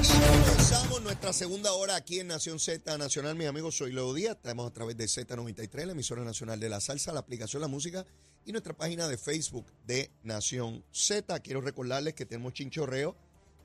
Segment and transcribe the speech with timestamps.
[0.00, 3.34] Comenzamos nuestra segunda hora aquí en Nación Z Nacional.
[3.34, 4.36] Mis amigos, soy Leo Díaz.
[4.36, 8.06] Estamos a través de Z93, la emisora nacional de la salsa, la aplicación La Música
[8.46, 11.38] y nuestra página de Facebook de Nación Z.
[11.40, 13.14] Quiero recordarles que tenemos chinchorreo.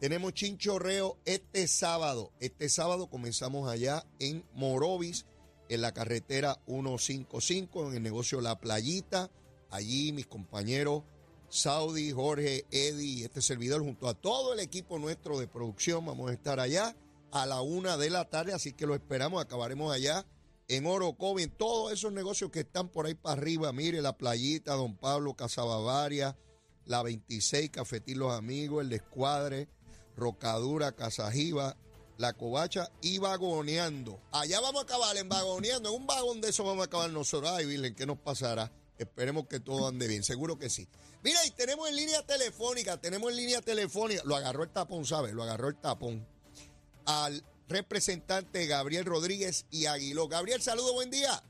[0.02, 2.34] Tenemos chinchorreo este sábado.
[2.42, 5.26] Este sábado comenzamos allá en Morovis,
[5.70, 9.32] en la carretera 155, en el negocio La Playita.
[9.70, 11.04] Allí mis compañeros
[11.50, 16.34] Saudi, Jorge, Eddie este servidor, junto a todo el equipo nuestro de producción, vamos a
[16.34, 16.96] estar allá
[17.32, 20.26] a la una de la tarde, así que lo esperamos, acabaremos allá
[20.68, 24.74] en Orocovi, en todos esos negocios que están por ahí para arriba, mire la playita,
[24.74, 26.38] Don Pablo, Casabavaria,
[26.86, 29.68] la 26, Cafetín Los Amigos, el Descuadre,
[30.16, 31.78] Rocadura, Casajiba,
[32.18, 34.20] La Covacha y Vagoneando.
[34.32, 37.52] Allá vamos a acabar en Vagoneando, en un vagón de eso vamos a acabar nosotros.
[37.52, 38.72] Ay, Virgen, ¿qué nos pasará?
[38.98, 40.88] Esperemos que todo ande bien, seguro que sí.
[41.24, 45.34] Mira, y tenemos en línea telefónica, tenemos en línea telefónica, lo agarró el tapón, ¿sabes?
[45.34, 46.26] Lo agarró el tapón
[47.06, 50.28] al representante Gabriel Rodríguez y Aguiló.
[50.28, 51.42] Gabriel, saludo, buen día.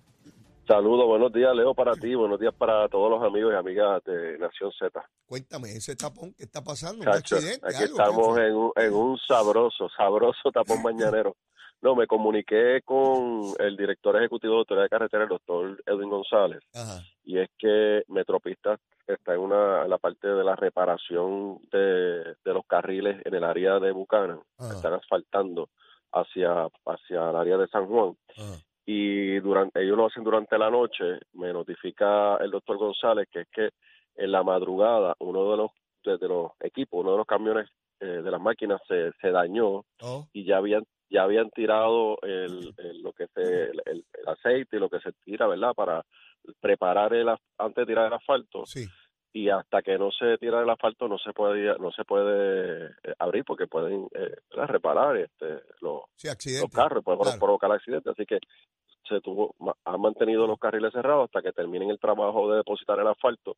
[0.67, 4.39] Saludos, buenos días, Leo, para ti, buenos días para todos los amigos y amigas de
[4.39, 4.99] Nación Z.
[5.27, 7.03] Cuéntame, ese tapón, ¿qué está pasando?
[7.03, 7.67] ¿Un accidente?
[7.67, 7.97] aquí algo?
[7.97, 11.35] estamos en un, en un sabroso, sabroso tapón mañanero.
[11.81, 16.59] No, me comuniqué con el director ejecutivo de Autoridad de Carretera, el doctor Edwin González,
[16.73, 17.01] Ajá.
[17.23, 18.77] y es que Metropista
[19.07, 23.43] está en, una, en la parte de la reparación de, de los carriles en el
[23.43, 24.73] área de Buchanan, Ajá.
[24.73, 25.69] están asfaltando
[26.11, 28.15] hacia, hacia el área de San Juan.
[28.37, 28.55] Ajá.
[28.87, 33.47] y durante ellos lo hacen durante la noche, me notifica el doctor González que es
[33.51, 33.69] que
[34.15, 35.71] en la madrugada uno de los
[36.03, 37.67] de, de los equipos, uno de los camiones
[37.99, 40.83] eh, de las máquinas se, se dañó Oh, y ya habían
[41.15, 45.47] ya habían tirado el, el- lo que se el, aceite y lo que se tira,
[45.47, 45.73] ¿verdad?
[45.73, 46.03] Para
[46.59, 47.27] preparar el
[47.57, 48.85] antes de tirar el asfalto sí.
[49.33, 53.13] y hasta que no se tira el asfalto no se puede no se puede eh,
[53.19, 56.27] abrir porque pueden eh, reparar este los Sí,
[56.61, 57.39] los carros, puede claro.
[57.39, 58.11] provocar accidentes.
[58.13, 58.39] Así que
[59.09, 59.55] se tuvo,
[59.85, 63.55] han mantenido los carriles cerrados hasta que terminen el trabajo de depositar el asfalto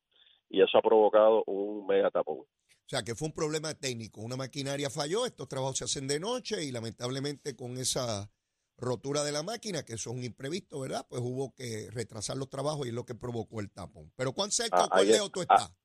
[0.49, 2.39] y eso ha provocado un mega tapón.
[2.87, 4.21] O sea, que fue un problema técnico.
[4.21, 8.31] Una maquinaria falló, estos trabajos se hacen de noche y lamentablemente con esa
[8.77, 11.05] rotura de la máquina, que eso es un imprevisto, ¿verdad?
[11.09, 14.13] Pues hubo que retrasar los trabajos y es lo que provocó el tapón.
[14.15, 15.55] Pero ¿cuán cerca Ah, o cuán ahí lejos tú está.
[15.55, 15.75] estás?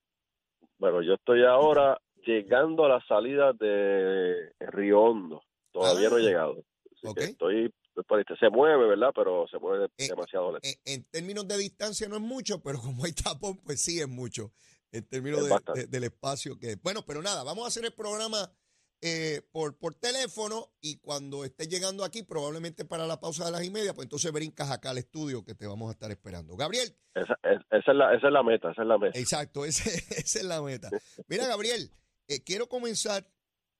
[0.78, 5.42] Bueno, yo estoy ahora llegando a la salida de Río Hondo.
[5.72, 6.52] Todavía no Ah, he llegado.
[6.94, 7.18] Así ok.
[7.18, 7.64] que estoy,
[7.96, 9.10] este- se mueve, ¿verdad?
[9.12, 10.68] Pero se mueve Eh, demasiado lento.
[10.68, 14.06] En, en términos de distancia no es mucho, pero como hay tapón, pues sí es
[14.08, 14.52] mucho.
[14.92, 16.76] En términos de- de- del espacio que...
[16.76, 18.52] Bueno, pero nada, vamos a hacer el programa
[19.00, 23.64] eh, por, por teléfono y cuando estés llegando aquí, probablemente para la pausa de las
[23.64, 26.56] y media, pues entonces brincas acá al estudio que te vamos a estar esperando.
[26.56, 29.18] Gabriel, Esa, es- esa es la, esa es la meta, esa es la meta.
[29.18, 30.88] exacto, esa es la meta.
[31.26, 31.90] Mira, Gabriel,
[32.28, 33.26] eh, quiero comenzar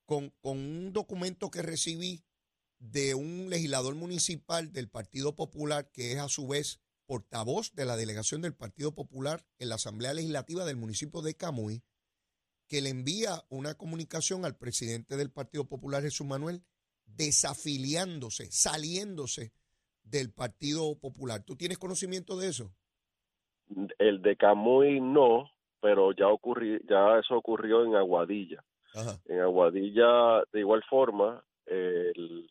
[0.06, 2.24] con, con un documento que recibí
[2.80, 6.80] de un legislador municipal del Partido Popular, que es a su vez
[7.12, 11.82] portavoz de la delegación del Partido Popular en la Asamblea Legislativa del municipio de Camuy,
[12.68, 16.62] que le envía una comunicación al presidente del Partido Popular, Jesús Manuel,
[17.04, 19.52] desafiliándose, saliéndose
[20.02, 21.42] del Partido Popular.
[21.44, 22.72] ¿Tú tienes conocimiento de eso?
[23.98, 25.50] El de Camuy no,
[25.82, 28.64] pero ya ocurrió, ya eso ocurrió en Aguadilla.
[28.94, 29.20] Ajá.
[29.26, 32.50] En Aguadilla, de igual forma, el-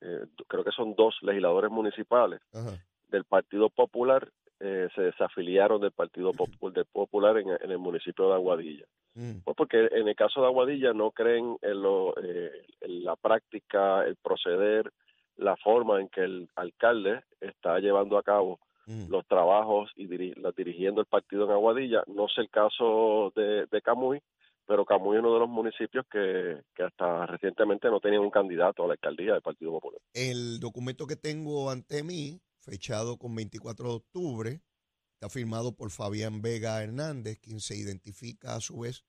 [0.00, 2.86] eh, creo que son dos legisladores municipales Ajá.
[3.08, 4.28] Del Partido Popular
[4.60, 8.86] eh, se desafiliaron del Partido del Popular en, en el municipio de Aguadilla.
[9.14, 9.40] Mm.
[9.44, 12.50] Pues porque en el caso de Aguadilla no creen en, lo, eh,
[12.80, 14.90] en la práctica, el proceder,
[15.36, 18.58] la forma en que el alcalde está llevando a cabo
[18.88, 19.10] Mm.
[19.10, 22.04] los trabajos y diri- la- dirigiendo el partido en Aguadilla.
[22.06, 24.20] No sé el caso de, de Camuy,
[24.64, 28.84] pero Camuy es uno de los municipios que, que hasta recientemente no tenían un candidato
[28.84, 30.00] a la alcaldía del Partido Popular.
[30.14, 34.62] El documento que tengo ante mí, fechado con 24 de octubre,
[35.14, 39.04] está firmado por Fabián Vega Hernández, quien se identifica a su vez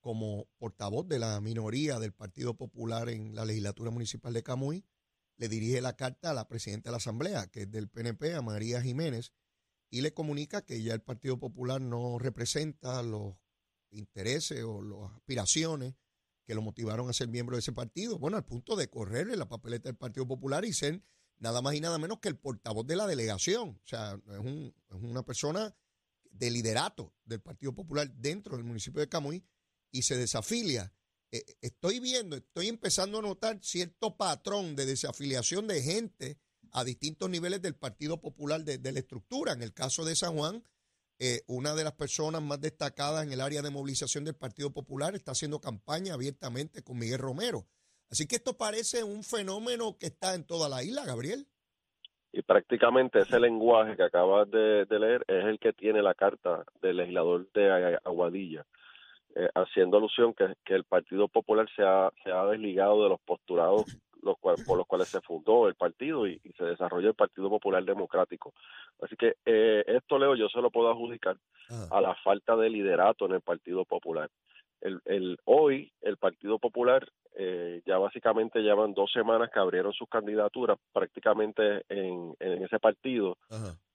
[0.00, 4.86] como portavoz de la minoría del Partido Popular en la legislatura municipal de Camuy,
[5.36, 8.40] le dirige la carta a la presidenta de la Asamblea, que es del PNP, a
[8.40, 9.32] María Jiménez,
[9.90, 13.34] y le comunica que ya el Partido Popular no representa los
[13.90, 15.94] intereses o las aspiraciones
[16.46, 18.18] que lo motivaron a ser miembro de ese partido.
[18.18, 21.02] Bueno, al punto de correrle la papeleta del Partido Popular y ser
[21.40, 23.80] nada más y nada menos que el portavoz de la delegación.
[23.82, 25.74] O sea, es, un, una persona
[26.30, 29.44] de liderato del Partido Popular dentro del municipio de Camuy
[29.90, 30.92] y se desafilia.
[31.32, 36.38] Eh, estoy viendo, estoy empezando a notar cierto patrón de desafiliación de gente
[36.72, 39.52] a distintos niveles del Partido Popular de, la estructura.
[39.52, 40.64] En el caso de San Juan,
[41.18, 45.14] eh, una de las personas más destacadas en el área de movilización del Partido Popular
[45.14, 47.66] está haciendo campaña abiertamente con Miguel Romero.
[48.10, 51.46] Así que esto parece un fenómeno que está en toda la isla, Gabriel.
[52.32, 56.98] Y prácticamente ese lenguaje que acabas de leer es el que tiene la carta del
[56.98, 58.64] legislador de Aguadilla
[59.36, 63.20] eh, haciendo alusión que, que, el Partido Popular se ha, se ha desligado de los
[63.20, 63.84] postulados
[64.22, 68.52] los por los cuales se fundó el partido y, se desarrolló el Partido Popular Democrático.
[69.00, 71.36] Así que eh, esto, Leo, yo se lo puedo adjudicar
[71.90, 74.28] a la falta de liderato en el Partido Popular.
[74.80, 77.06] El, el, hoy el Partido Popular
[77.36, 83.36] eh, ya básicamente llevan dos semanas que abrieron sus candidaturas prácticamente en, en ese partido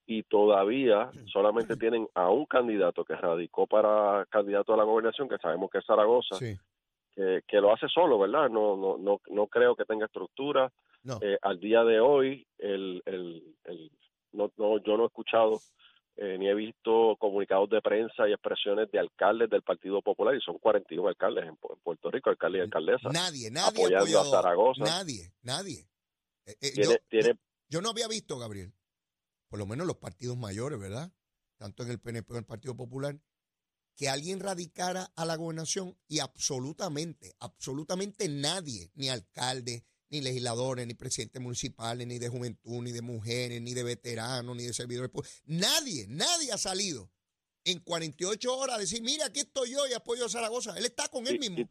[0.06, 5.38] y todavía solamente tienen a un candidato que radicó para candidato a la gobernación, que
[5.38, 8.48] sabemos que es Zaragoza, que, que, lo hace solo, ¿verdad?
[8.48, 10.70] No, no, no, no creo que tenga estructura.
[11.20, 13.90] Eh, al día de hoy, el, el, el
[14.32, 15.60] no, no, yo no he escuchado
[16.16, 20.40] eh, ni he visto comunicados de prensa y expresiones de alcaldes del Partido Popular, y
[20.40, 23.12] son 41 alcaldes en, Puerto Rico, alcaldes y alcaldesas.
[23.12, 24.84] Nadie, nadie apoyando a Zaragoza.
[24.84, 25.86] Nadie, nadie.
[26.46, 28.72] Eh, tiene, yo no había visto, Gabriel,
[29.48, 31.12] por lo menos los partidos mayores, ¿verdad?
[31.56, 33.18] Tanto en el PNP como en el Partido Popular,
[33.96, 40.94] que alguien radicara a la gobernación y absolutamente, absolutamente nadie, ni alcalde, ni legisladores, ni
[40.94, 45.42] presidentes municipales, ni de juventud, ni de mujeres, ni de veteranos, ni de servidores públicos,
[45.46, 47.10] nadie, nadie ha salido
[47.64, 50.76] en 48 horas a decir, mira, aquí estoy yo y apoyo a Zaragoza.
[50.78, 51.68] Él está con él mismo.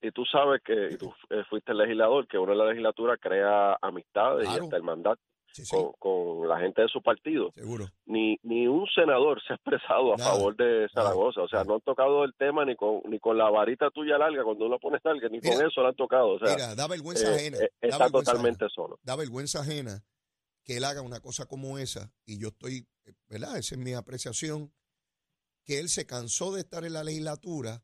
[0.00, 4.48] Y, tú sabes que tú eh, fuiste legislador, que uno en la legislatura crea amistades
[4.48, 4.76] y hasta
[5.98, 7.50] con, la gente de su partido.
[7.54, 7.86] Seguro.
[8.06, 11.42] Ni, ni un senador se ha expresado a favor de Zaragoza.
[11.42, 14.44] o sea, no han tocado el tema ni con, ni con la varita tuya larga,
[14.44, 16.30] cuando uno pone larga, ni con eso lo han tocado.
[16.30, 17.58] O sea, mira, da vergüenza eh, ajena.
[17.58, 18.98] Eh, está totalmente solo.
[19.02, 20.02] Da vergüenza ajena
[20.64, 23.56] que él haga una cosa como esa, y yo estoy, eh, ¿verdad?
[23.56, 24.72] Esa es mi apreciación,
[25.64, 27.82] que él se cansó de estar en la legislatura,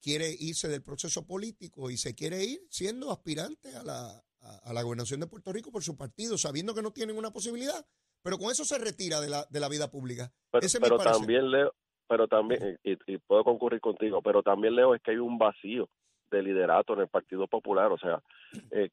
[0.00, 4.24] quiere irse del proceso político y se quiere ir siendo aspirante a la,
[4.64, 7.84] a, la gobernación de Puerto Rico por su partido, sabiendo que no tienen una posibilidad,
[8.22, 10.30] pero con eso se retira de la, de la vida pública.
[10.50, 11.74] Pero, también leo,
[12.06, 15.88] pero también, y, puedo concurrir contigo, pero también leo es que hay un vacío
[16.30, 18.22] de liderato en el Partido Popular, o sea,
[18.70, 18.90] eh,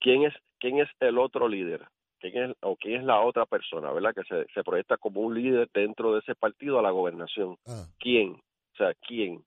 [0.00, 1.86] ¿quién es quién es el otro líder?
[2.18, 4.14] ¿Quién es, o quién es la otra persona, verdad?
[4.14, 7.58] Que se, se proyecta como un líder dentro de ese partido a la gobernación.
[7.66, 7.86] Ah.
[7.98, 8.32] ¿Quién?
[8.32, 9.44] O sea, ¿quién?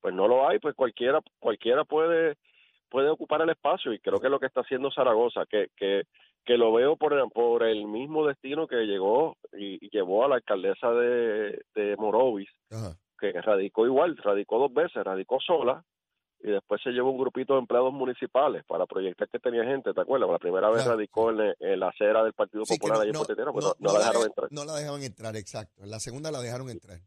[0.00, 2.36] Pues no lo hay, pues cualquiera cualquiera puede
[2.88, 6.04] puede ocupar el espacio y creo que es lo que está haciendo Zaragoza, que, que,
[6.44, 10.36] que lo veo por el, por el mismo destino que llegó y, llevó a la
[10.36, 12.48] alcaldesa de, de Morovis,
[13.18, 15.84] que radicó igual, radicó dos veces, radicó sola
[16.40, 20.00] y después se llevó un grupito de empleados municipales para proyectar que tenía gente, ¿te
[20.00, 20.30] acuerdas?
[20.30, 23.98] La primera vez radicó en, la acera del Partido Popular allí en pues no, la
[23.98, 24.48] dejaron entrar.
[24.52, 25.82] No la dejaban entrar, exacto.
[25.82, 27.00] En la segunda la dejaron entrar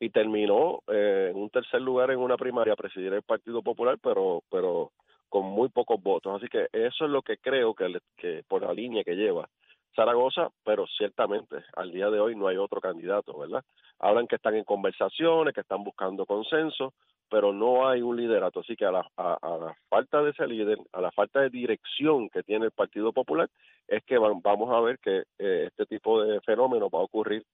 [0.00, 3.98] y terminó eh, en un tercer lugar en una primaria a presidir el Partido Popular,
[4.02, 4.92] pero pero
[5.28, 6.36] con muy pocos votos.
[6.36, 9.48] Así que eso es lo que creo que, que por la línea que lleva
[9.94, 13.64] Zaragoza, pero ciertamente al día de hoy no hay otro candidato, ¿verdad?
[13.98, 16.94] Hablan que están en conversaciones, que están buscando consenso,
[17.28, 18.60] pero no hay un liderato.
[18.60, 22.28] Así que a la, a, la falta de ese líder, a la falta de dirección
[22.30, 23.50] que tiene el Partido Popular,
[23.88, 27.44] es que vamos a ver que eh, este tipo de fenómeno va a ocurrir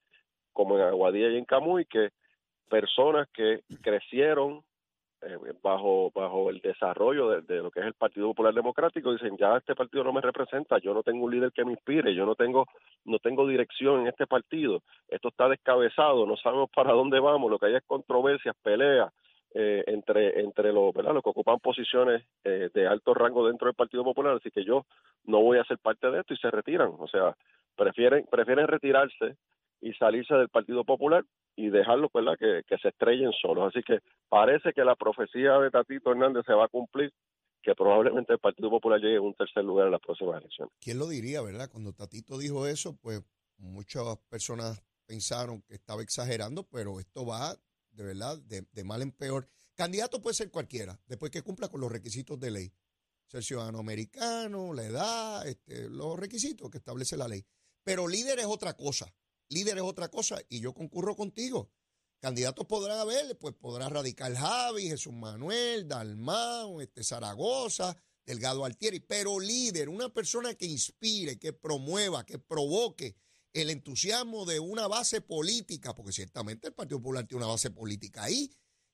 [0.52, 2.10] como en Aguadilla y en Camuy, que
[2.68, 4.62] personas que crecieron
[5.26, 9.56] eh, bajo bajo el desarrollo de, lo que es el Partido Popular Democrático dicen ya
[9.56, 12.34] este partido no me representa yo no tengo un líder que me inspire yo no
[12.34, 12.66] tengo
[13.04, 17.58] no tengo dirección en este partido esto está descabezado no sabemos para dónde vamos lo
[17.58, 19.12] que hay es controversias peleas
[19.54, 24.04] eh, entre entre los los que ocupan posiciones eh, de alto rango dentro del Partido
[24.04, 24.84] Popular así que yo
[25.24, 27.34] no voy a ser parte de esto y se retiran o sea
[27.76, 29.36] prefieren prefieren retirarse
[29.84, 31.24] y salirse del Partido Popular
[31.56, 32.36] y dejarlo ¿verdad?
[32.38, 33.68] Que, que se estrellen solos.
[33.68, 33.98] Así que
[34.30, 37.12] parece que la profecía de Tatito Hernández se va a cumplir,
[37.62, 40.72] que probablemente el Partido Popular llegue a un tercer lugar en las próximas elecciones.
[40.80, 41.68] ¿Quién lo diría, verdad?
[41.70, 43.22] Cuando Tatito dijo eso, pues
[43.58, 47.54] muchas personas pensaron que estaba exagerando, pero esto va
[47.90, 49.48] de verdad de, mal en peor.
[49.74, 52.72] Candidato puede ser cualquiera, después que cumpla con los requisitos de ley.
[53.26, 57.44] Ser ciudadano americano, la edad, este, los requisitos que establece la ley.
[57.82, 59.12] Pero líder es otra cosa.
[59.48, 61.70] Líder es otra cosa y yo concurro contigo.
[62.20, 69.38] Candidatos podrán haber, pues podrá radicar Javi, Jesús Manuel, Dalmau, este, Zaragoza, Delgado Altieri, pero
[69.38, 73.14] líder, una persona que inspire, que promueva, que provoque,
[73.54, 78.24] el entusiasmo de una base política, porque ciertamente el Partido Popular tiene una base política
[78.24, 78.50] ahí,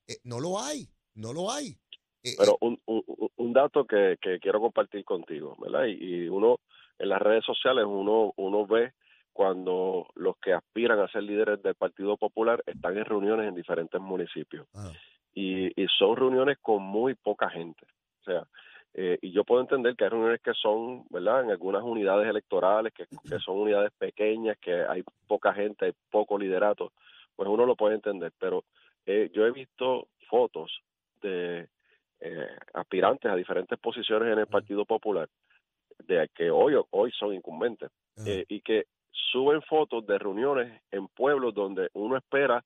[0.06, 1.78] eh, no lo hay, no lo hay.
[2.22, 3.04] Eh, Pero eh, un,
[3.36, 5.86] un, dato que, quiero compartir contigo, ¿verdad?
[5.86, 6.58] Y, uno,
[6.98, 8.92] en las redes sociales, uno, uno ve
[9.40, 13.98] cuando los que aspiran a ser líderes del Partido Popular están en reuniones en diferentes
[13.98, 14.68] municipios.
[14.74, 14.92] Ah.
[15.32, 17.86] Y, y son reuniones con muy poca gente.
[18.20, 18.46] O sea,
[18.92, 21.44] eh, y yo puedo entender que hay reuniones que son, ¿verdad?
[21.44, 23.06] En algunas unidades electorales, que,
[23.38, 26.92] son unidades pequeñas, que hay poca gente, hay poco liderato,
[27.34, 28.32] pues uno lo puede entender.
[28.38, 28.64] Pero
[29.06, 30.82] eh, yo he visto fotos
[31.22, 31.66] de
[32.20, 35.30] eh, aspirantes a diferentes posiciones en el Partido Popular,
[36.06, 37.90] de que hoy, hoy son incumbentes,
[38.48, 42.64] y que suben fotos de reuniones en pueblos donde uno espera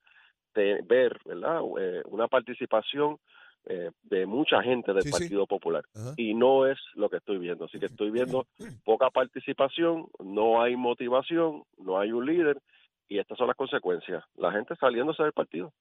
[0.55, 1.61] ver, ¿verdad?
[2.07, 3.19] una participación
[3.67, 5.83] eh, de mucha gente del Partido Popular.
[6.19, 7.65] Y no es lo que estoy viendo.
[7.65, 8.47] Así que estoy viendo
[8.85, 12.61] poca participación, no hay motivación, no hay un líder
[13.09, 14.23] y estas son las consecuencias.
[14.37, 15.73] La gente saliéndose del partido.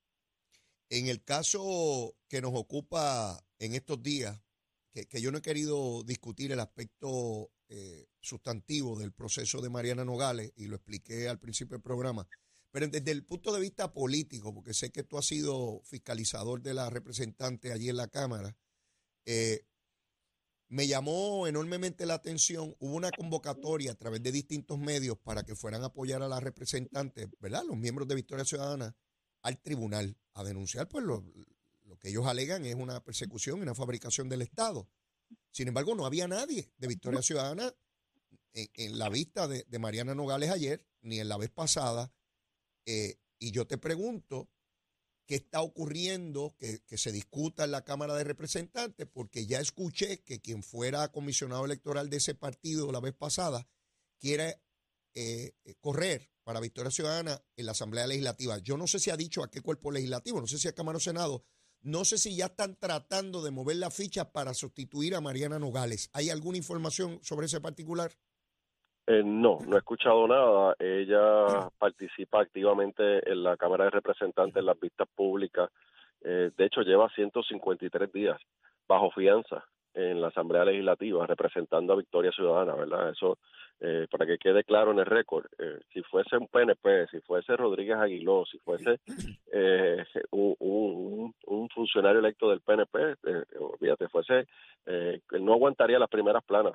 [0.90, 4.42] En el caso que nos ocupa en estos días,
[4.94, 10.54] que, yo no he querido discutir el aspecto eh, sustantivo del proceso de Mariana Nogales
[10.56, 12.28] y lo expliqué al principio del programa,
[12.70, 16.76] pero desde el punto de vista político, porque sé que tú has sido fiscalizador de
[16.76, 18.56] la representante allí en la Cámara,
[19.26, 19.66] eh,
[20.68, 22.76] me llamó enormemente la atención.
[22.80, 26.40] Hubo una convocatoria a través de distintos medios para que fueran a apoyar a la
[26.40, 27.64] representante, ¿verdad?
[27.68, 28.96] Los miembros de Victoria Ciudadana
[29.42, 31.24] al tribunal a denunciar, pues lo,
[32.00, 34.88] que ellos alegan es una persecución y una fabricación del Estado.
[35.52, 37.74] Sin embargo, no había nadie de Victoria Ciudadana
[38.54, 42.12] en, la vista de, de Mariana Nogales ayer, ni en la vez pasada
[42.86, 44.50] eh, y yo te pregunto,
[45.26, 49.08] ¿qué está ocurriendo que, se discuta en la Cámara de Representantes?
[49.12, 53.68] Porque ya escuché que quien fuera comisionado electoral de ese partido la vez pasada
[54.20, 54.62] quiere
[55.16, 58.58] eh, eh, correr para Victoria Ciudadana en la Asamblea Legislativa.
[58.60, 60.98] Yo no sé si ha dicho a qué cuerpo legislativo, no sé si a Cámara
[60.98, 61.46] o Senado,
[61.84, 66.10] no sé si ya están tratando de mover la ficha para sustituir a Mariana Nogales.
[66.14, 68.12] ¿Hay alguna información sobre ese particular?
[69.06, 70.76] Eh, no, no he escuchado nada.
[70.80, 75.70] Ella participa activamente en la Cámara de Representantes en las vistas públicas.
[76.22, 78.40] Eh, de hecho, lleva 153 días
[78.88, 83.10] bajo fianza en la Asamblea Legislativa representando a Victoria Ciudadana, ¿verdad?
[83.10, 83.38] Eso,
[83.80, 87.56] eh, para que quede claro en el récord, eh, si fuese un PNP, si fuese
[87.56, 89.00] Rodríguez Aguiló, si fuese
[89.52, 93.16] eh, un, un, un, funcionario electo del PNP,
[93.60, 94.48] olvídate, fuese,
[95.40, 96.74] no aguantaría las primeras planas.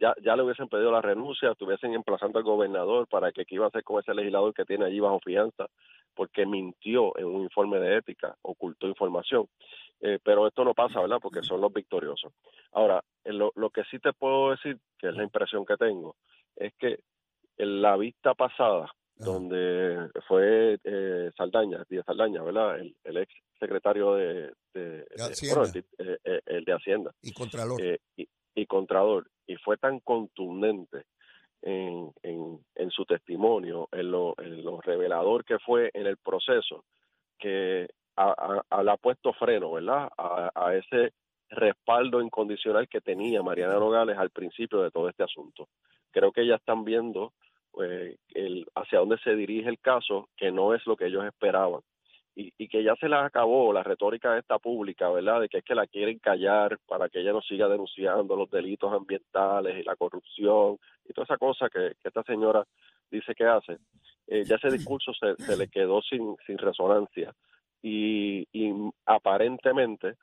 [0.00, 3.66] Ya, ya le hubiesen pedido la renuncia, estuviesen emplazando al gobernador para que qué iba
[3.66, 5.66] a hacer con ese legislador que tiene allí bajo fianza,
[6.14, 9.48] porque mintió en un informe de ética, ocultó información.
[10.00, 11.18] Eh, pero esto no pasa, ¿verdad?
[11.22, 12.32] Porque son los victoriosos.
[12.72, 16.16] Ahora, lo, lo que sí te puedo decir, que es la impresión que tengo,
[16.56, 17.00] es que
[17.56, 22.78] en la vista pasada, donde fue eh, Saldaña, Díaz Saldaña, ¿verdad?
[22.78, 27.12] El, ex secretario de, de, eh, eh, el, de Hacienda.
[27.22, 27.80] Y Contralor.
[28.16, 31.04] y, y Contralor y fue tan contundente
[31.64, 32.12] en,
[32.74, 36.84] en, su testimonio, en lo, en lo, revelador que fue en el proceso,
[37.38, 40.08] que a, ha puesto freno, ¿verdad?
[40.18, 41.12] A, ese
[41.48, 45.68] respaldo incondicional que tenía Mariana Nogales al principio de todo este asunto.
[46.10, 47.32] Creo que ya están viendo
[47.82, 51.80] eh, el, hacia dónde se dirige el caso, que no es lo que ellos esperaban
[52.36, 55.40] y, y, que ya se les acabó la retórica esta pública, ¿verdad?
[55.40, 58.92] De que es que la quieren callar para que ella no siga denunciando los delitos
[58.92, 62.64] ambientales y la corrupción y toda esa cosa que, esta señora
[63.10, 63.78] dice que hace.
[64.26, 67.32] Eh, ya ese discurso se, se, le quedó sin, sin resonancia
[67.82, 68.72] y, y
[69.04, 70.14] aparentemente,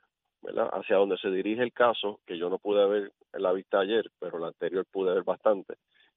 [0.42, 0.68] ¿verdad?
[0.72, 4.10] Hacia donde se dirige el caso, que yo no pude ver en la vista ayer,
[4.18, 5.74] pero la anterior pude ver bastante,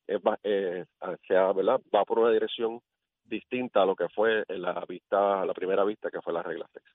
[0.07, 1.79] es, eh, hacia, ¿verdad?
[1.93, 2.81] Va por una dirección
[3.25, 6.85] distinta a lo que fue la vista, la primera vista que fue la regla 6.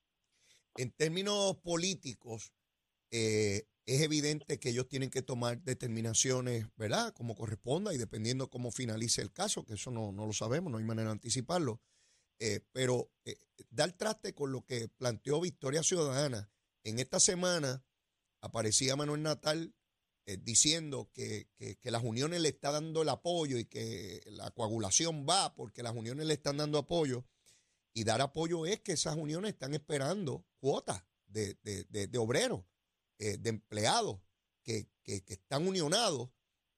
[0.77, 2.53] En términos políticos,
[3.11, 7.13] eh, es evidente que ellos tienen que tomar determinaciones, ¿verdad?
[7.13, 10.85] Como corresponda y dependiendo cómo finalice el caso, que eso no, lo sabemos, no hay
[10.85, 11.81] manera de anticiparlo.
[12.39, 13.37] Eh, pero eh,
[13.69, 16.51] dar traste con lo que planteó Victoria Ciudadana.
[16.85, 17.83] En esta semana
[18.41, 19.75] aparecía Manuel Natal
[20.31, 25.27] eh, diciendo que, que, las uniones le están dando el apoyo y que la coagulación
[25.29, 27.25] va porque las uniones le están dando apoyo.
[27.93, 32.63] Y dar apoyo es que esas uniones están esperando cuotas de, de, de obreros
[33.19, 34.19] eh, de empleados
[34.63, 36.31] que, están unionados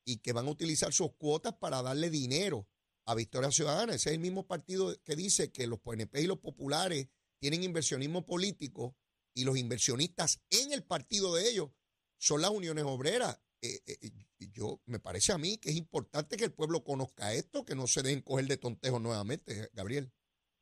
[0.05, 2.67] y que van a utilizar sus cuotas para darle dinero
[3.05, 3.95] a Victoria Ciudadana.
[3.95, 8.25] Ese es el mismo partido que dice que los PNP y los populares tienen inversionismo
[8.25, 8.97] político
[9.35, 11.71] y los inversionistas en el partido de ellos
[12.23, 13.37] son las uniones obreras.
[13.61, 14.11] Eh, eh,
[14.55, 17.87] yo me parece a mí que es importante que el pueblo conozca esto, que no
[17.87, 20.09] se den coger de tontejo nuevamente, Gabriel.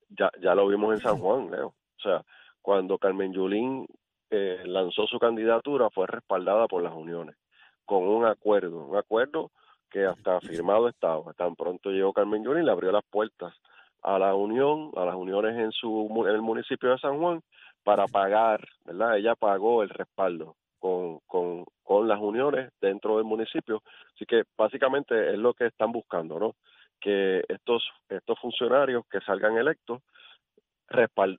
[0.08, 1.68] Ya, ya lo vimos en San Juan, Leo.
[1.68, 2.24] O sea,
[2.62, 3.86] cuando Carmen Yulín
[4.30, 7.36] eh, lanzó su candidatura fue respaldada por las uniones,
[7.84, 9.50] con un acuerdo, un acuerdo
[9.90, 11.34] que hasta firmado estaba.
[11.34, 13.54] Tan pronto llegó Carmen Yulín, le abrió las puertas
[14.02, 17.42] a la unión, a las uniones en, su, en el municipio de San Juan,
[17.82, 19.18] para pagar, ¿verdad?
[19.18, 23.82] Ella pagó el respaldo con, con, con las uniones dentro del municipio.
[24.14, 26.54] Así que básicamente es lo que están buscando, ¿no?
[26.98, 30.00] Que estos, estos funcionarios que salgan electos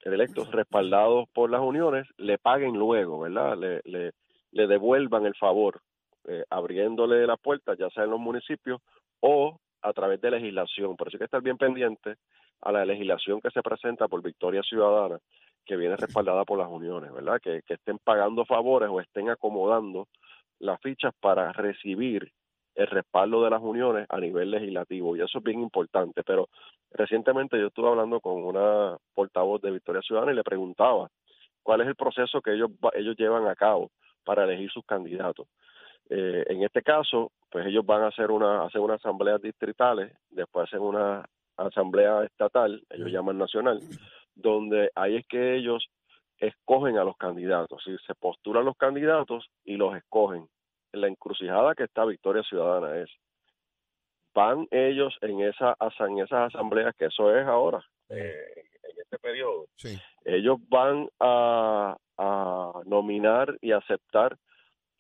[0.06, 3.58] electos respaldados por las uniones le paguen luego, ¿verdad?
[3.58, 4.12] Le, le,
[4.52, 5.82] le devuelvan el favor,
[6.28, 8.80] eh, abriéndole las puertas, ya sea en los municipios
[9.20, 10.96] o a través de legislación.
[10.96, 12.16] Por eso hay que estar bien pendiente
[12.62, 15.20] a la legislación que se presenta por Victoria Ciudadana,
[15.72, 17.40] que viene respaldada por las uniones, ¿verdad?
[17.42, 20.10] Que, que estén pagando favores o estén acomodando
[20.60, 22.30] las fichas para recibir
[22.76, 26.24] el respaldo de las uniones a nivel legislativo y eso es bien importante.
[26.26, 26.50] Pero
[26.92, 31.08] recientemente yo estuve hablando con una portavoz de Victoria Ciudadana y le preguntaba
[31.64, 33.92] cuál es el proceso que ellos ellos llevan a cabo
[34.26, 35.48] para elegir sus candidatos.
[36.10, 40.68] Eh, en este caso, pues ellos van a hacer una hacer unas asambleas distritales, después
[40.68, 41.24] hacen una
[41.56, 43.80] asamblea estatal, ellos llaman nacional,
[44.42, 45.88] donde ahí es que ellos
[46.42, 47.96] escogen a los candidatos, ¿sí?
[48.06, 50.48] se postulan los candidatos y los escogen.
[50.92, 53.10] La encrucijada que está Victoria Ciudadana es,
[54.34, 59.68] van ellos en, esa, en esas asambleas, que eso es ahora, eh, en este periodo,
[60.26, 61.96] ellos van a,
[62.86, 64.38] nominar y aceptar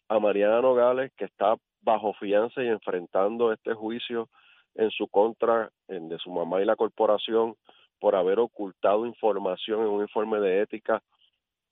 [0.07, 4.27] a Mariana Nogales, que está bajo fianza y enfrentando este juicio
[4.73, 7.55] en su contra en, de su mamá y la corporación
[8.01, 11.03] por haber ocultado información en un informe de ética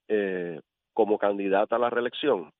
[0.07, 0.61] eh,
[0.93, 2.53] como candidata a la reelección.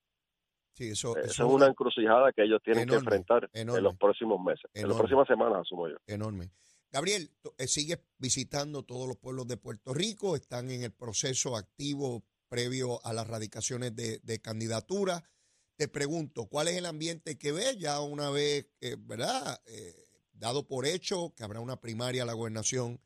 [0.74, 4.88] Sí, eso, es una encrucijada que ellos tienen que enfrentar en los próximos meses, en
[4.88, 5.98] las próximas semanas, asumo yo.
[6.08, 6.50] Enorme.
[6.92, 7.30] Gabriel,
[7.60, 13.06] eh, sigues visitando todos los pueblos de Puerto Rico, están en el proceso activo previo
[13.06, 15.24] a las radicaciones de, candidatura.
[15.76, 18.68] Te pregunto, ¿cuál es el ambiente que ves ya una vez,
[19.00, 19.62] ¿verdad?
[19.68, 19.94] Eh,
[20.32, 23.00] dado por hecho que habrá una primaria a la gobernación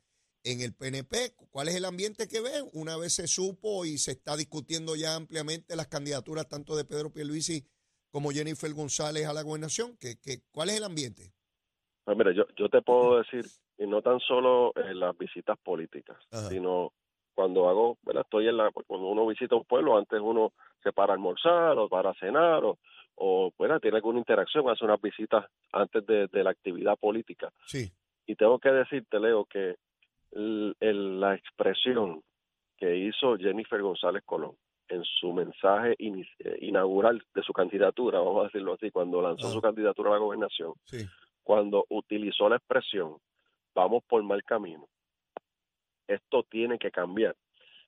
[0.44, 1.34] en el PNP.
[1.50, 2.68] ¿Cuál es el ambiente que ven?
[2.72, 7.10] Una vez se supo y se está discutiendo ya ampliamente las candidaturas tanto de Pedro
[7.12, 7.66] Pierluisi
[8.10, 9.96] como Jennifer González a la gobernación.
[9.98, 10.16] ¿Qué,
[10.52, 11.32] cuál es el ambiente?
[12.04, 13.44] Pues mira, yo, yo te puedo decir,
[13.78, 16.92] y no tan solo en las visitas políticas, sino
[17.34, 18.22] cuando hago, ¿verdad?
[18.22, 20.52] Estoy en la, cuando uno visita un pueblo, antes uno
[20.82, 22.78] se para a almorzar o para cenar o,
[23.16, 27.50] o bueno, tiene alguna interacción, hace unas visitas antes de, de la actividad política.
[27.66, 27.90] Sí.
[28.26, 29.76] Y tengo que decirte, Leo, que
[30.34, 32.22] la expresión
[32.76, 34.56] que hizo Jennifer González Colón
[34.88, 39.60] en su mensaje eh, inaugural de su candidatura, vamos a decirlo así, cuando lanzó su
[39.60, 40.74] candidatura a la gobernación,
[41.42, 43.16] cuando utilizó la expresión,
[43.74, 44.86] vamos por mal camino,
[46.06, 47.34] esto tiene que cambiar,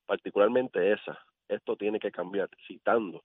[0.07, 3.23] particularmente esa, esto tiene que cambiar, citando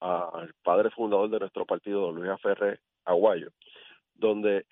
[0.00, 3.50] al padre fundador de nuestro partido, Luis Ferrer Aguayo,
[4.14, 4.66] donde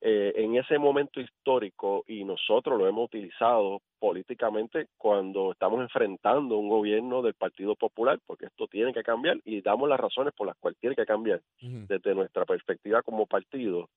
[0.00, 6.68] eh, en ese momento histórico y nosotros lo hemos utilizado políticamente cuando estamos enfrentando un
[6.68, 10.56] gobierno del Partido Popular, porque esto tiene que cambiar y damos las razones por las
[10.58, 13.88] cuales tiene que cambiar desde nuestra perspectiva como partido.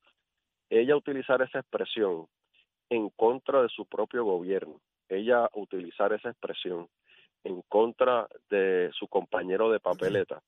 [0.68, 2.26] Ella utilizar esa expresión
[2.90, 6.88] en contra de su propio gobierno, ella utilizar esa expresión
[7.44, 10.42] en contra de su compañero de papeleta,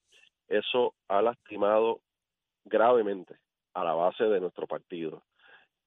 [0.49, 2.01] eso ha lastimado
[2.65, 3.37] gravemente
[3.73, 5.23] a la base de nuestro partido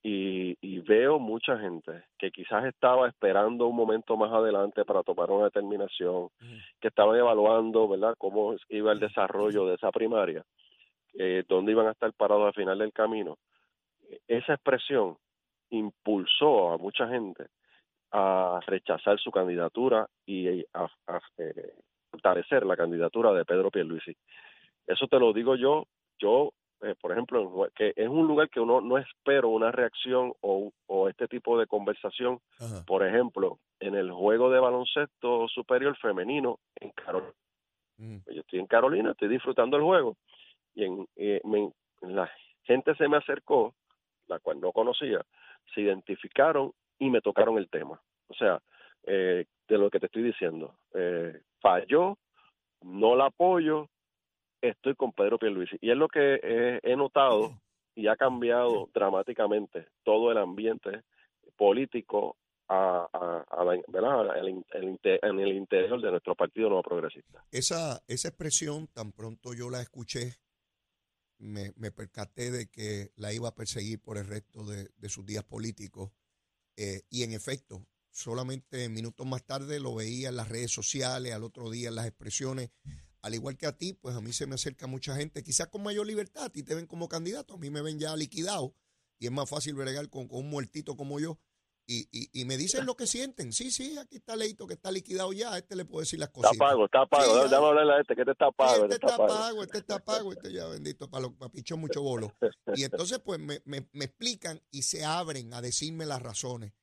[0.04, 5.46] y, veo mucha gente que quizás estaba esperando un momento más adelante para tomar una
[5.46, 6.30] determinación,
[6.80, 10.46] que estaban evaluando, ¿verdad?, cómo iba el desarrollo de esa primaria,
[11.14, 13.38] eh, dónde iban a estar parados al final del camino.
[14.28, 15.18] Esa expresión
[15.72, 17.48] impulsó a mucha gente
[18.12, 21.74] a rechazar su candidatura y a, a eh,
[22.10, 24.16] fortalecer la candidatura de Pedro Pierluisi.
[24.86, 25.86] Eso te lo digo yo,
[26.18, 30.72] yo, eh, por ejemplo, que es un lugar que uno no espero una reacción o,
[30.86, 32.40] o este tipo de conversación.
[32.86, 37.34] Por ejemplo, en el juego de baloncesto superior femenino en Carolina.
[37.98, 40.16] Yo estoy en Carolina, estoy disfrutando el juego
[40.78, 41.42] y en, eh,
[42.02, 42.30] la
[42.64, 43.74] gente se me acercó,
[44.28, 45.26] la cual no conocía,
[45.74, 48.00] se identificaron y me tocaron el tema.
[48.28, 48.62] O sea,
[49.04, 50.76] eh, de lo que te estoy diciendo.
[50.94, 52.18] Eh, falló,
[52.82, 53.90] no la apoyo,
[54.62, 55.78] estoy con Pedro Pierluisi.
[55.82, 56.40] Y es lo que
[56.84, 57.60] he notado
[57.96, 61.04] y ha cambiado dramáticamente todo el ambiente
[61.56, 62.38] político
[62.70, 63.08] a,
[65.22, 67.44] en el interior de nuestro Partido Nuevo Progresista.
[67.52, 70.36] Esa, esa expresión, tan pronto yo la escuché,
[71.40, 75.44] me, me, percaté de que la iba a perseguir por el resto de, sus días
[75.44, 76.12] políticos.
[76.76, 81.44] Eh, y en efecto, solamente minutos más tarde lo veía en las redes sociales, al
[81.44, 82.72] otro día en las expresiones.
[83.22, 85.84] Al igual que a ti, pues a mí se me acerca mucha gente, quizás con
[85.84, 88.74] mayor libertad, a ti te ven como candidato, a mí me ven ya liquidado
[89.20, 91.40] y es más fácil bregar con, con un muertito como yo
[91.90, 93.54] y, y, me dicen lo que sienten.
[93.54, 95.58] Sí, sí, aquí está Leito que está liquidado ya.
[95.58, 96.52] este le puedo decir las cosas.
[96.52, 97.48] Está pago, está pago.
[97.48, 98.84] Sí, hablarle a este que este está pago.
[98.84, 99.64] Este, está, pago.
[99.64, 100.34] este está pago.
[100.34, 102.36] Este ya bendito, para, para pichó mucho bolo.
[102.76, 106.74] Y entonces, pues me, me, me, explican y se abren a decirme las razones.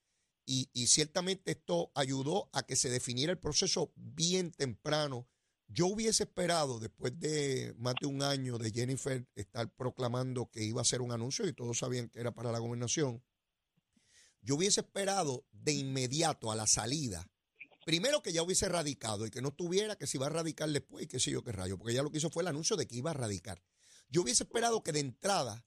[0.46, 5.28] Y, y ciertamente esto ayudó a que se definiera el proceso bien temprano.
[5.74, 10.80] Yo hubiese esperado, después de más de un año de Jennifer estar proclamando que iba
[10.80, 13.22] a hacer un anuncio y todos sabían que era para la gobernación
[14.44, 17.26] yo hubiese esperado de inmediato a la salida,
[17.86, 21.04] primero que ya hubiese radicado y que no tuviera que se iba a radicar después
[21.04, 22.86] y qué sé yo qué rayo, porque ya lo que hizo fue el anuncio de
[22.86, 23.62] que iba a radicar.
[24.10, 25.64] Yo hubiese esperado que de entrada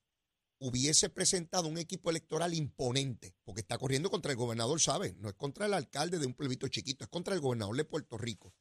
[0.59, 5.15] hubiese presentado un equipo electoral imponente, porque está corriendo contra el gobernador, ¿sabe?
[5.17, 8.17] No es contra el alcalde de un pueblito chiquito, es contra el gobernador de Puerto
[8.17, 8.53] Rico.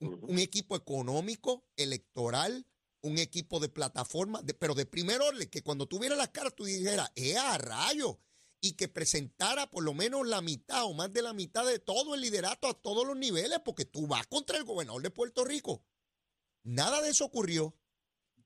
[0.00, 2.66] Un, equipo económico, electoral,
[3.02, 7.12] un equipo de plataforma, pero de primer orden, que cuando tuviera las caras tú dijeras,
[7.14, 8.18] ¡eh, a rayo!
[8.60, 12.14] y que presentara por lo menos la mitad o más de la mitad de todo
[12.14, 15.82] el liderato a todos los niveles, porque tú vas contra el gobernador de Puerto Rico.
[16.62, 17.74] Nada de eso ocurrió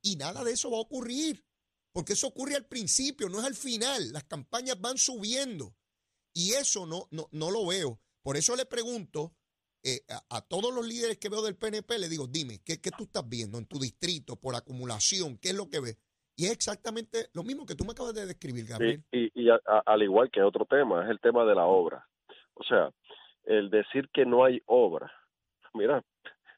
[0.03, 1.45] y nada de eso va a ocurrir,
[1.93, 4.12] porque eso ocurre al principio, no es al final.
[4.12, 5.77] Las campañas van subiendo
[6.33, 8.01] y eso no, no, no lo veo.
[8.23, 9.37] Por eso le pregunto
[9.85, 13.05] eh, a, todos los líderes que veo del PNP, le digo, dime, ¿qué, ¿qué tú
[13.05, 15.37] estás viendo en tu distrito por acumulación?
[15.37, 15.99] ¿Qué es lo que ves?
[16.37, 19.05] Y es exactamente lo mismo que tú me acabas de describir, Gabriel.
[19.12, 22.09] y, y al igual que otro tema, es el tema de la obra.
[22.55, 22.90] O sea,
[23.44, 25.12] el decir que no hay obra,
[25.75, 26.03] mira,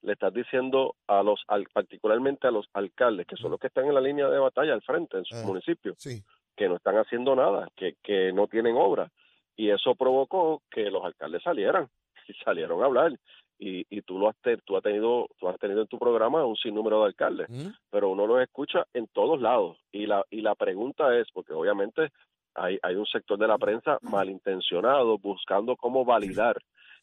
[0.02, 3.94] le estás diciendo a los, particularmente a los alcaldes, que son los que están en
[3.94, 7.68] la línea de batalla al frente en sus ah, municipios, que no están haciendo nada,
[7.74, 9.10] que, que no tienen obra.
[9.56, 11.88] Y eso provocó que los alcaldes salieran
[12.28, 13.12] y salieron a hablar
[13.58, 16.56] y, y tú lo has tú has tenido tú has tenido en tu programa un
[16.56, 17.48] sinnúmero de alcaldes
[17.90, 22.10] pero uno los escucha en todos lados y la y la pregunta es porque obviamente
[22.54, 26.56] hay hay un sector de la prensa malintencionado buscando cómo validar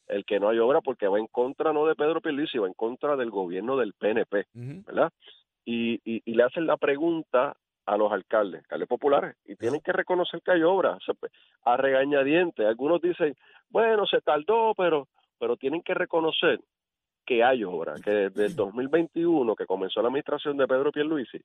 [0.08, 2.74] el que no hay obra porque va en contra no de Pedro Pierluisi va en
[2.74, 4.46] contra del gobierno del PNP
[4.86, 5.12] verdad
[5.66, 9.92] y, y, y le hacen la pregunta a los alcaldes, alcaldes populares, y tienen que
[9.92, 11.32] reconocer que hay obra, pues,
[11.64, 12.66] a regañadientes.
[12.66, 13.36] Algunos dicen,
[13.70, 15.08] bueno, se tardó, pero
[15.44, 16.62] pero tienen que reconocer
[17.26, 21.38] que hay obra, que desde el 2021, que comenzó la administración de Pedro Pierluisi,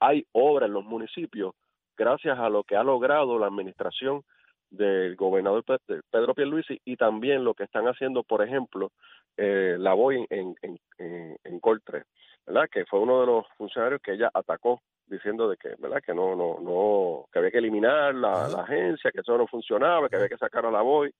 [0.00, 1.54] hay obra en los municipios
[1.96, 4.24] gracias a lo que ha logrado la administración
[4.68, 5.64] del gobernador
[6.10, 8.90] Pedro Pierluisi y también lo que están haciendo, por ejemplo,
[9.36, 12.02] eh, la voy en, en, en, Coltre,
[12.46, 12.68] ¿verdad?
[12.68, 16.02] Que fue uno de los funcionarios que ella atacó diciendo de que, ¿verdad?
[16.04, 20.08] Que no, no, no, que había que eliminar la, la agencia, que eso no funcionaba,
[20.08, 21.12] que había que sacar a la voy.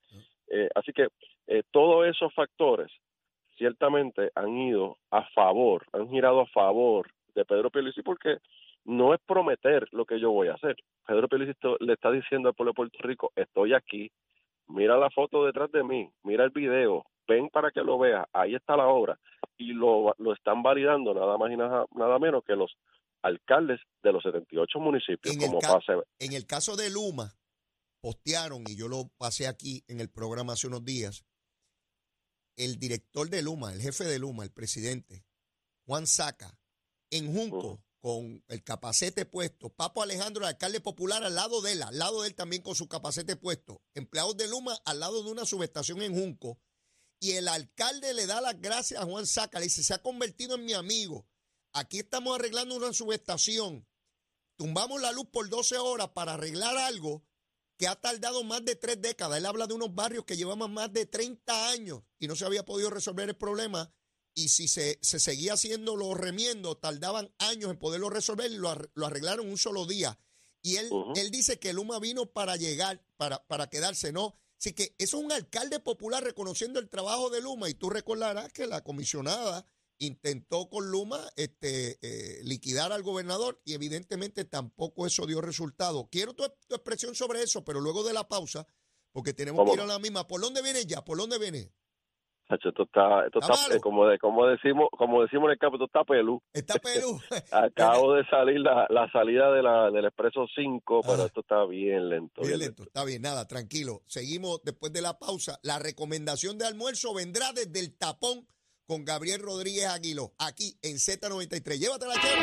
[0.49, 1.09] Eh, así que
[1.47, 2.91] eh, todos esos factores
[3.57, 8.39] ciertamente han ido a favor, han girado a favor de Pedro Pierluisi porque
[8.85, 10.77] no es prometer lo que yo voy a hacer.
[11.07, 14.11] Pedro Pierluisi le está diciendo al pueblo de Puerto Rico, estoy aquí,
[14.69, 18.55] mira la foto detrás de mí, mira el video, ven para que lo veas, ahí
[18.55, 19.19] está la obra.
[19.59, 22.77] Y lo, lo están validando nada más y nada, nada menos que los
[23.27, 25.35] alcaldes de los 78 municipios.
[25.35, 27.37] En, como el, en el caso de Luma,
[28.01, 31.25] postearon, y yo lo pasé aquí en el programa hace unos días,
[32.57, 35.25] el director de Luma, el jefe de Luma, el presidente,
[35.85, 36.59] Juan Saca,
[37.11, 41.83] en Junco, con el capacete puesto, Papo Alejandro, el alcalde popular, al lado de él,
[41.83, 45.31] al lado de él también con su capacete puesto, empleados de Luma al lado de
[45.31, 46.61] una subestación en Junco,
[47.19, 50.55] y el alcalde le da las gracias a Juan Saca, le dice, se ha convertido
[50.55, 51.27] en mi amigo,
[51.79, 53.87] aquí estamos arreglando una subestación,
[54.57, 57.25] tumbamos la luz por 12 horas para arreglar algo
[57.79, 59.37] que ha tardado más de tres décadas.
[59.39, 62.65] Él habla de unos barrios que llevaban más de 30 años y no se había
[62.65, 63.93] podido resolver el problema.
[64.39, 68.69] y si se, se seguía haciendo los remiendos, tardaban años en poderlo resolver y lo,
[68.71, 70.19] ar- lo arreglaron un solo día.
[70.61, 74.35] Y él, él dice que Luma vino para llegar, para, para quedarse, ¿no?
[74.59, 78.53] Así que eso es un alcalde popular reconociendo el trabajo de Luma y tú recordarás
[78.53, 79.67] que la comisionada
[79.99, 86.09] intentó con Luma este, eh, liquidar al gobernador y evidentemente tampoco eso dio resultado.
[86.11, 88.67] Quiero tu, tu expresión sobre eso, pero luego de la pausa,
[89.13, 90.27] porque tenemos ¿Cómo que ir a la misma.
[90.27, 91.05] ¿Por dónde viene ya?
[91.05, 91.73] ¿Por dónde viene?
[92.49, 95.87] Esto está, esto Está está, como, de, como decimos, como decimos en el campo, esto
[95.87, 96.41] está pelú.
[96.53, 97.21] Está Perú.
[97.51, 101.27] Acabo de salir la, la salida de la, del Expreso 5, pero Ah.
[101.27, 102.43] esto está bien lento.
[102.43, 104.03] Bien bien lento, está bien, nada, tranquilo.
[104.07, 105.59] Seguimos después de la pausa.
[105.65, 108.47] La recomendación de almuerzo vendrá desde el tapón
[108.87, 111.79] con Gabriel Rodríguez Aguiló, aquí en Z93.
[111.79, 112.43] Llévatela, Chero.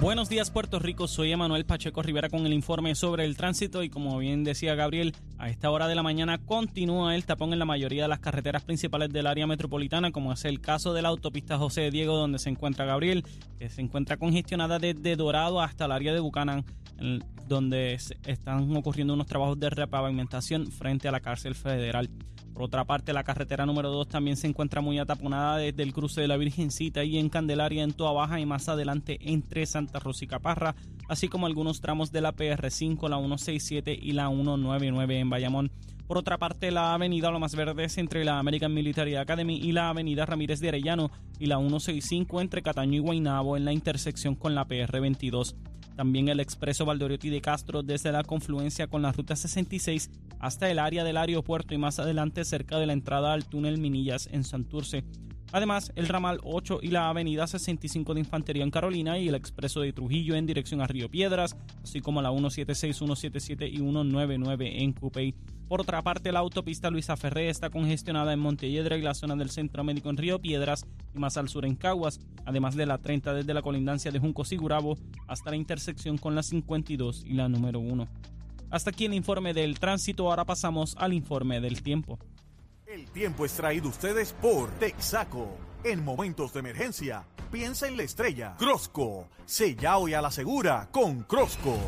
[0.00, 3.90] Buenos días Puerto Rico, soy Emanuel Pacheco Rivera con el informe sobre el tránsito y
[3.90, 7.66] como bien decía Gabriel, a esta hora de la mañana continúa el tapón en la
[7.66, 11.58] mayoría de las carreteras principales del área metropolitana, como es el caso de la autopista
[11.58, 13.24] José Diego donde se encuentra Gabriel,
[13.58, 16.89] que se encuentra congestionada desde Dorado hasta el área de Bucanán, en-
[17.48, 17.94] donde
[18.26, 22.10] están ocurriendo unos trabajos de repavimentación frente a la cárcel federal.
[22.52, 26.20] Por otra parte, la carretera número 2 también se encuentra muy ataponada desde el cruce
[26.20, 30.24] de la Virgencita y en Candelaria en Toa Baja y más adelante entre Santa Rosa
[30.24, 30.74] y Caparra,
[31.08, 35.72] así como algunos tramos de la PR5, la 167 y la 199 en Bayamón.
[36.06, 39.70] Por otra parte, la avenida Lo Más Verde es entre la American Military Academy y
[39.70, 44.34] la avenida Ramírez de Arellano y la 165 entre Cataño y Guaynabo en la intersección
[44.34, 45.54] con la PR22.
[45.96, 50.78] También el expreso Valdoriotti de Castro desde la confluencia con la ruta 66 hasta el
[50.78, 55.04] área del aeropuerto y más adelante cerca de la entrada al túnel Minillas en Santurce.
[55.52, 59.80] Además, el ramal 8 y la avenida 65 de Infantería en Carolina y el expreso
[59.80, 64.92] de Trujillo en dirección a Río Piedras, así como la 176, 177 y 199 en
[64.92, 65.34] Cupey.
[65.68, 69.50] Por otra parte, la autopista Luisa Ferré está congestionada en Montelledra y la zona del
[69.50, 70.84] Centro Médico en Río Piedras
[71.14, 74.44] y más al sur en Caguas, además de la 30 desde la colindancia de Junco
[74.44, 78.08] Sigurabo hasta la intersección con la 52 y la número 1.
[78.70, 82.18] Hasta aquí el informe del tránsito, ahora pasamos al informe del tiempo.
[82.92, 85.56] El tiempo es traído ustedes por Texaco.
[85.84, 88.56] En momentos de emergencia, piensa en la estrella.
[88.58, 91.78] Crosco, sella hoy a la segura con Crosco.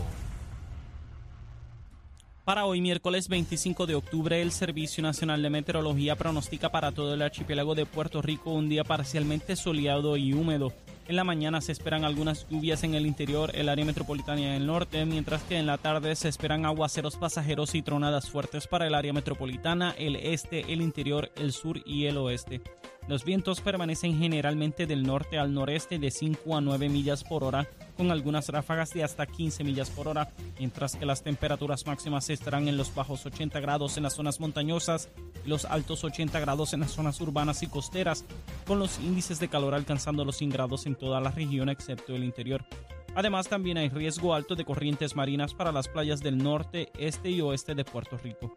[2.44, 7.22] Para hoy, miércoles 25 de octubre, el Servicio Nacional de Meteorología pronostica para todo el
[7.22, 10.72] archipiélago de Puerto Rico un día parcialmente soleado y húmedo.
[11.08, 14.66] En la mañana se esperan algunas lluvias en el interior, el área metropolitana y el
[14.66, 18.94] norte, mientras que en la tarde se esperan aguaceros pasajeros y tronadas fuertes para el
[18.94, 22.60] área metropolitana, el este, el interior, el sur y el oeste.
[23.08, 27.68] Los vientos permanecen generalmente del norte al noreste de 5 a 9 millas por hora,
[27.96, 32.68] con algunas ráfagas de hasta 15 millas por hora, mientras que las temperaturas máximas estarán
[32.68, 35.08] en los bajos 80 grados en las zonas montañosas
[35.44, 38.24] y los altos 80 grados en las zonas urbanas y costeras,
[38.66, 42.22] con los índices de calor alcanzando los 100 grados en toda la región excepto el
[42.22, 42.64] interior.
[43.14, 47.40] Además, también hay riesgo alto de corrientes marinas para las playas del norte, este y
[47.40, 48.56] oeste de Puerto Rico.